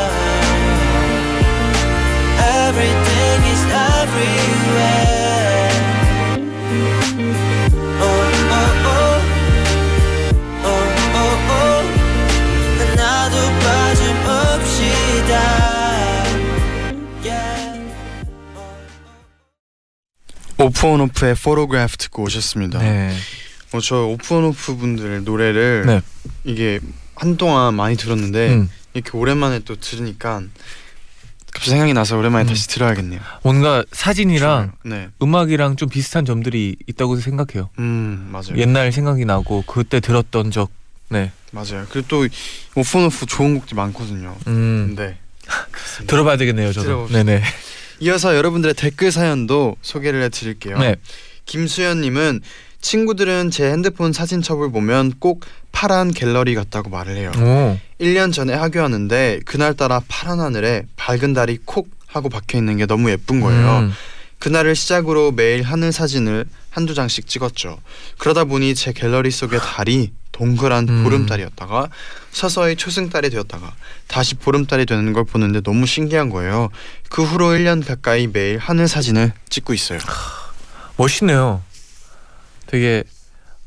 [20.59, 22.79] 오프온오프의 Photograph 듣고 오셨습니다.
[22.81, 23.15] 네.
[23.73, 26.01] 어, 저 오프온오프 분들 노래를 네.
[26.45, 26.81] 이게
[27.15, 28.71] 한동안 많이 들었는데 음.
[28.95, 30.43] 이렇게 오랜만에 또 들으니까
[31.57, 32.49] 갑자기 생각이 나서 오랜만에 음.
[32.49, 33.19] 다시 들어야겠네요.
[33.43, 37.71] 뭔가 사진이랑 네, 음악이랑 좀 비슷한 점들이 있다고 생각해요.
[37.79, 38.59] 음 맞아요.
[38.59, 40.71] 옛날 생각이 나고 그때 들었던 적.
[41.09, 41.33] 네.
[41.53, 41.87] 맞아요.
[41.89, 42.27] 그리고 또
[42.75, 44.37] 오프온오프 좋은 곡들 많거든요.
[44.49, 44.95] 음.
[44.97, 45.17] 네.
[46.07, 46.87] 들어봐야 되겠네요, 저도.
[46.87, 47.23] 들어봅시다.
[47.23, 47.43] 네네.
[48.01, 50.79] 이어서 여러분들의 댓글 사연도 소개를 해드릴게요.
[50.79, 50.97] 네.
[51.47, 52.43] 김수현님은
[52.87, 57.33] 친구들은 제 핸드폰 사진첩을 보면 꼭 파란 갤러리 같다고 말을 해요.
[57.37, 57.77] 오.
[58.01, 63.41] 1년 전에 하교하는데 그날따라 파란 하늘에 밝은 달이 콕 하고 박혀 있는 게 너무 예쁜
[63.41, 63.79] 거예요.
[63.79, 63.93] 음.
[64.39, 67.81] 그날을 시작으로 매일 하늘 사진을 한두 장씩 찍었죠.
[68.19, 71.03] 그러다 보니 제 갤러리 속의 달이 동그란 음.
[71.03, 71.89] 보름달이었다가
[72.31, 73.75] 서서히 초승달이 되었다가
[74.07, 76.69] 다시 보름달이 되는 걸 보는데 너무 신기한 거예요.
[77.09, 79.99] 그 후로 1년 가까이 매일 하늘 사진을 찍고 있어요.
[80.97, 81.66] 멋있네요.
[82.67, 83.05] 되게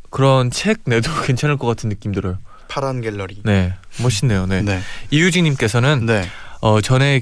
[0.10, 2.38] 그런 책 내도 괜찮을 것 같은 느낌 들어요.
[2.68, 3.42] 파란 갤러리.
[3.44, 3.74] 네.
[4.02, 4.46] 멋있네요.
[4.46, 4.62] 네.
[4.62, 4.80] 네.
[5.12, 6.28] 이유진님께서는 네.
[6.62, 7.22] 어 전에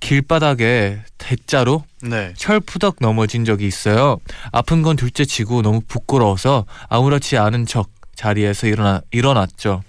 [0.00, 2.34] 길바닥에 대자로 네.
[2.36, 4.18] 철푸덕 넘어진 적이 있어요.
[4.52, 9.82] 아픈 건 둘째치고 너무 부끄러워서 아무렇지 않은 척 자리에서 일어나 일어났죠.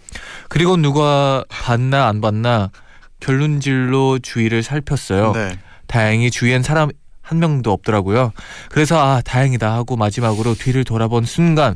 [0.48, 2.72] 그리고 누가 봤나 안 봤나
[3.20, 5.34] 결론질로 주위를 살폈어요.
[5.34, 5.60] 네.
[5.88, 6.90] 다행히 주위엔 사람
[7.26, 8.32] 한 명도 없더라고요.
[8.70, 11.76] 그래서 아 다행이다 하고 마지막으로 뒤를 돌아본 순간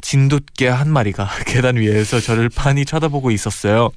[0.00, 3.90] 진돗개 한 마리가 계단 위에서 저를 빤히 쳐다보고 있었어요.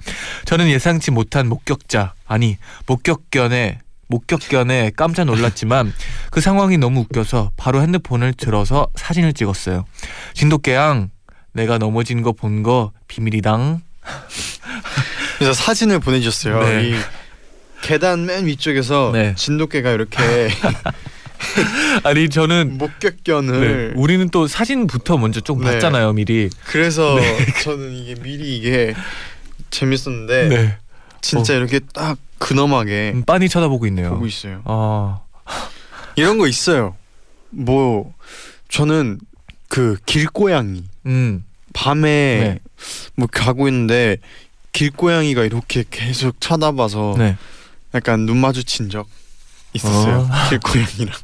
[0.46, 2.58] 저는 예상치 못한 목격자 아니
[2.88, 5.94] 목격견에 목격견에 깜짝 놀랐지만
[6.32, 9.86] 그 상황이 너무 웃겨서 바로 핸드폰을 들어서 사진을 찍었어요.
[10.34, 11.10] 진돗개양
[11.54, 13.82] 내가 넘어진 거 본거 비밀이당.
[15.38, 16.64] 그래서 사진을 보내주셨어요.
[16.64, 16.96] 네.
[17.84, 19.36] 이 계단 맨 위쪽에서 네.
[19.36, 20.18] 진돗개가 이렇게
[22.04, 25.74] 아니 저는 목격견을 네, 우리는 또 사진부터 먼저 좀 네.
[25.74, 26.50] 봤잖아요 미리.
[26.66, 27.46] 그래서 네.
[27.62, 28.94] 저는 이게 미리 이게
[29.70, 30.78] 재밌었는데 네.
[31.22, 34.12] 진짜 이렇게 딱 근엄하게 음, 빤히 쳐다보고 있네요.
[34.12, 34.62] 보고 있어요.
[34.66, 35.20] 아,
[36.16, 36.96] 이런 거 있어요.
[37.50, 38.14] 뭐
[38.70, 39.20] 저는
[39.68, 41.44] 그 길고양이 음,
[41.74, 42.60] 밤에 네.
[43.16, 44.18] 뭐 가고 있는데
[44.72, 47.38] 길고양이가 이렇게 계속 쳐다봐서 네.
[47.94, 49.08] 약간 눈 마주친 적
[49.74, 50.28] 있었어요.
[50.30, 50.30] 어.
[50.50, 51.16] 길고양이랑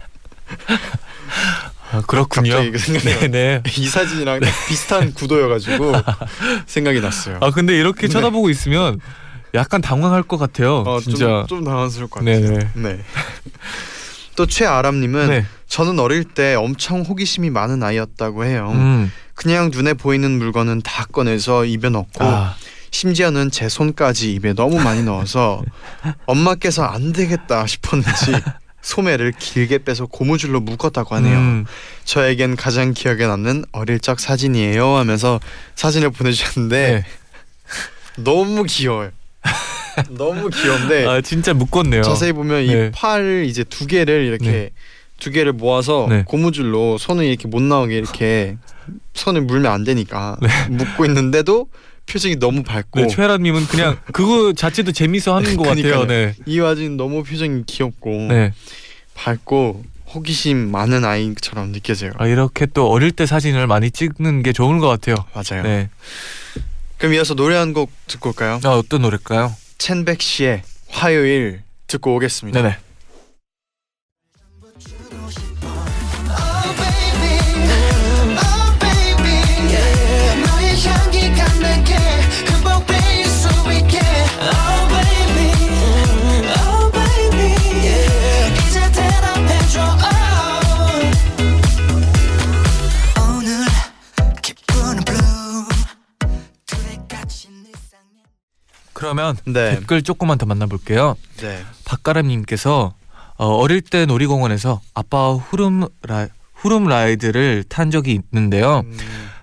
[1.92, 2.52] 아, 그렇군요.
[2.52, 3.64] 갑자기 그 생각이 네, 네.
[3.78, 5.94] 이 사진이랑 딱 비슷한 구도여가지고
[6.68, 7.40] 생각이 났어요.
[7.42, 8.08] 아 근데 이렇게 네.
[8.10, 9.00] 쳐다보고 있으면
[9.56, 10.84] 약간 당황할 것 같아요.
[10.86, 11.46] 어, 진짜.
[11.48, 12.40] 좀, 좀 당황스러울 것 같아요.
[12.42, 12.70] 네네.
[12.76, 13.00] 네.
[14.36, 15.46] 또 최아람님은 네.
[15.68, 18.72] 저는 어릴 때 엄청 호기심이 많은 아이였다고 해요.
[18.74, 19.12] 음.
[19.34, 22.56] 그냥 눈에 보이는 물건은 다 꺼내서 입에 넣고 아,
[22.92, 25.64] 심지어는 제 손까지 입에 너무 많이 넣어서
[26.26, 28.34] 엄마께서 안 되겠다 싶었는지
[28.82, 31.38] 소매를 길게 빼서 고무줄로 묶었다고 하네요.
[31.38, 31.66] 음.
[32.06, 35.40] 저에겐 가장 기억에 남는 어릴 적 사진이에요 하면서
[35.76, 37.06] 사진을 보내주셨는데 네.
[38.24, 39.12] 너무 귀여워요.
[40.10, 42.04] 너무 귀여운데 아 진짜 묶었네요.
[42.04, 42.88] 자세히 보면 네.
[42.88, 44.70] 이 팔을 이제 두 개를 이렇게 네.
[45.20, 46.24] 두 개를 모아서 네.
[46.26, 48.58] 고무줄로 손을 이렇게 못 나오게 이렇게
[49.14, 50.38] 손을 물면 안 되니까
[50.70, 51.68] 묶고 있는데도
[52.10, 56.06] 표정이 너무 밝고 네, 최아람님은 그냥 그거 자체도 재미서 하는 것 같아요.
[56.06, 56.34] 네.
[56.46, 58.54] 이 와중에 너무 표정이 귀엽고 네.
[59.16, 62.12] 밝고 호기심 많은 아이처럼 느껴져요.
[62.18, 65.16] 아, 이렇게 또 어릴 때 사진을 많이 찍는 게 좋은 것 같아요.
[65.36, 65.64] 맞아요.
[65.64, 65.90] 네.
[66.98, 68.60] 그럼 이어서 노래 한 곡 듣고 올까요?
[68.64, 69.54] 아, 어떤 노래일까요?
[69.78, 72.62] 첸백 씨의 화요일 듣고 오겠습니다.
[72.62, 72.76] 네네.
[99.30, 99.76] 그러면 네.
[99.76, 101.16] 댓글 조금만 더 만나볼게요.
[101.38, 101.64] 네.
[101.86, 102.94] 박가람님께서
[103.38, 108.84] 어, 어릴 때 놀이공원에서 아빠와 후름 라 후름 라이드를 탄 적이 있는데요.
[108.86, 108.98] 음,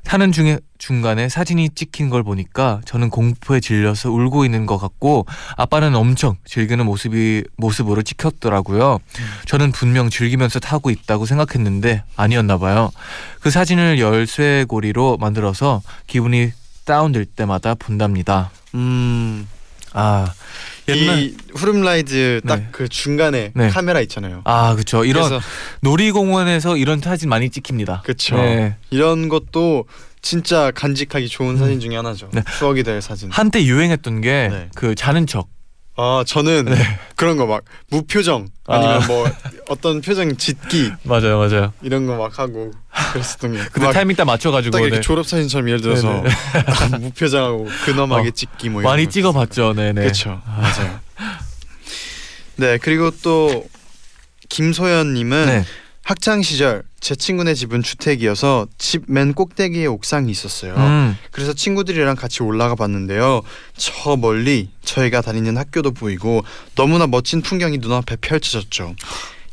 [0.05, 5.25] 타는 중에 중간에 사진이 찍힌 걸 보니까 저는 공포에 질려서 울고 있는 것 같고
[5.57, 8.99] 아빠는 엄청 즐기는 모습이 모습으로 찍혔더라고요.
[9.47, 12.91] 저는 분명 즐기면서 타고 있다고 생각했는데 아니었나 봐요.
[13.41, 16.53] 그 사진을 열쇠고리로 만들어서 기분이
[16.85, 18.51] 다운될 때마다 본답니다.
[18.75, 19.49] 음.
[19.97, 20.33] 아
[20.89, 22.69] 옛날 이 후름라이드 딱 네.
[22.71, 23.69] 그 중간에 네.
[23.71, 24.43] 카메라 있잖아요.
[24.45, 25.41] 아 그쵸 이런
[25.81, 28.03] 놀이공원에서 이런 사진 많이 찍힙니다.
[28.05, 28.37] 그쵸.
[28.37, 28.77] 네.
[28.91, 29.87] 이런 것도
[30.23, 32.29] 진짜 간직하기 좋은 사진 중에 하나죠.
[32.33, 32.43] 네.
[32.59, 33.31] 추억이 될 사진.
[33.31, 34.69] 한때 유행했던 게 네.
[34.75, 35.49] 그 자는 척.
[35.99, 36.67] 아 저는
[37.17, 39.07] 그런 거 막 무표정 아니면 아.
[39.07, 39.27] 뭐
[39.69, 41.73] 어떤 표정 짓기 맞아요, 맞아요.
[41.83, 42.71] 이런 거 막 하고
[43.13, 43.59] 그랬었던 게.
[43.73, 45.01] 근데 막 타이밍 딱 맞춰가지고 딱 이렇게 네.
[45.01, 46.23] 졸업 사진처럼 예를 들어서
[47.01, 50.01] 무표정하고 근엄하게 어, 찍기 뭐 많이 찍어봤죠, 네네.
[50.03, 50.41] 그렇죠.
[50.47, 51.01] 맞아요.
[52.57, 53.67] 네 그리고 또
[54.49, 55.65] 김소연님은 네.
[56.07, 60.75] 학창 시절 제 친구네 집은 주택이어서 집 맨 꼭대기에 옥상이 있었어요.
[60.77, 63.43] 음, 그래서 친구들이랑 같이 올라가 봤는데요.
[63.77, 66.45] 저 멀리 저희가 다니는 학교도 보이고
[66.77, 68.95] 너무나 멋진 풍경이 눈앞에 펼쳐졌죠.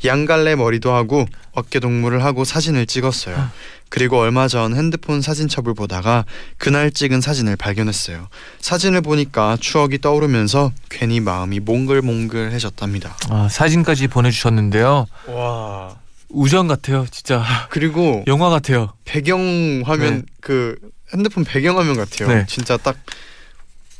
[0.04, 3.50] 양갈래 머리도 하고 어깨 동무를 하고 사진을 찍었어요.
[3.88, 6.24] 그리고 얼마 전 핸드폰 사진첩을 보다가
[6.58, 8.28] 그날 찍은 사진을 발견했어요.
[8.60, 13.16] 사진을 보니까 추억이 떠오르면서 괜히 마음이 몽글몽글해졌답니다.
[13.30, 15.06] 아, 사진까지 보내주셨는데요.
[15.26, 15.96] 와.
[16.34, 17.44] 우정 같아요, 진짜.
[17.70, 18.92] 그리고 영화 같아요.
[19.04, 20.22] 배경 화면 네.
[20.40, 20.76] 그
[21.12, 22.28] 핸드폰 배경 화면 같아요.
[22.28, 22.44] 네.
[22.48, 22.96] 진짜 딱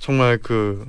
[0.01, 0.87] 정말 그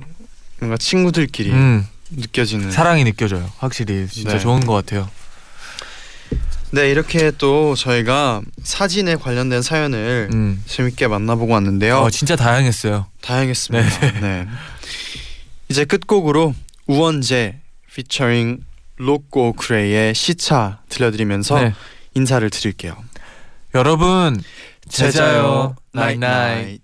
[0.58, 2.70] 뭔가 친구들끼리 음, 느껴지는.
[2.70, 3.50] 사랑이 느껴져요.
[3.58, 4.38] 확실히 진짜 네.
[4.38, 5.08] 좋은 것 같아요.
[6.72, 11.98] 네 이렇게 또 저희가 사진에 관련된 사연을 음, 재밌게 만나보고 왔는데요.
[11.98, 13.06] 어, 진짜 다양했어요.
[13.20, 14.20] 다양했습니다.
[14.20, 14.46] 네.
[15.68, 16.54] 이제 끝곡으로
[16.86, 17.60] 우원재
[17.94, 18.58] 피처링
[18.96, 21.74] 로꼬 GRAY의 시차 들려드리면서 네.
[22.14, 22.96] 인사를 드릴게요.
[23.74, 24.42] 여러분,
[24.88, 26.80] 제자요, 나잇 나잇.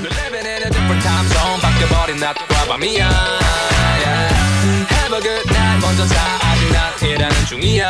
[0.00, 4.34] We're living in a different time zone 바뀌어버린 낮과 밤이야 yeah.
[4.90, 7.88] Have a good night 먼저 자 아직 난 일하는 중이야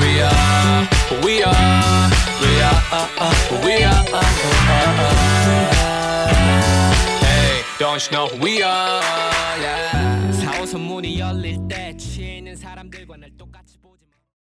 [0.00, 5.84] We are who we are We are uh, uh, who we are uh, uh, uh.
[7.20, 9.02] Hey don't you know who we are
[9.60, 9.99] yeah.
[10.40, 11.89] 4호 선 문이 열릴 때